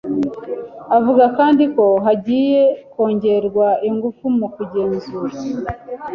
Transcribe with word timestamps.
avuga 0.97 1.23
kandi 1.37 1.63
ko 1.75 1.85
hagiye 2.05 2.61
kongerwa 2.93 3.67
ingufu 3.87 4.23
mu 4.37 4.47
kugenzura 4.55 5.35